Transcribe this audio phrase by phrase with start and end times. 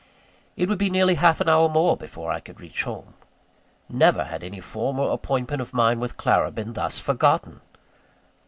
[0.57, 3.13] It would be nearly half an hour more before I could reach home.
[3.87, 7.61] Never had any former appointment of mine with Clara been thus forgotten!